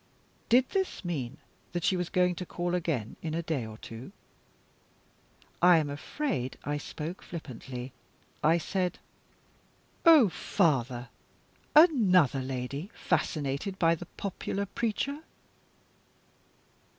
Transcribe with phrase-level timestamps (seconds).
[0.49, 1.37] Did this mean
[1.73, 4.11] that she was going to call again in a day or two?
[5.61, 7.93] I am afraid I spoke flippantly.
[8.43, 8.97] I said:
[10.03, 11.09] "Oh, father,
[11.75, 15.19] another lady fascinated by the popular preacher?"